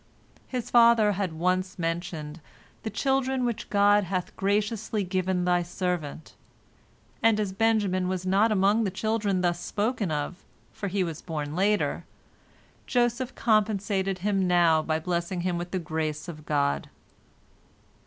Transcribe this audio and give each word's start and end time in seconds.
"His 0.47 0.71
father 0.71 1.11
had 1.11 1.31
once 1.33 1.77
mentioned 1.77 2.39
"the 2.81 2.89
children 2.89 3.45
which 3.45 3.69
God 3.69 4.05
hath 4.05 4.35
graciously 4.35 5.03
given 5.03 5.45
Thy 5.45 5.61
servant," 5.61 6.33
and 7.21 7.39
as 7.39 7.53
Benjamin 7.53 8.07
was 8.07 8.25
not 8.25 8.51
among 8.51 8.83
the 8.83 8.89
children 8.89 9.41
thus 9.41 9.59
spoken 9.59 10.09
of, 10.11 10.43
for 10.73 10.87
he 10.87 11.03
was 11.03 11.21
born 11.21 11.55
later, 11.55 12.03
Joseph 12.87 13.35
compensated 13.35 14.17
him 14.25 14.47
now 14.47 14.81
by 14.81 14.97
blessing 14.97 15.41
him 15.41 15.59
with 15.59 15.69
the 15.69 15.77
grace 15.77 16.27
of 16.27 16.47
God. 16.47 16.89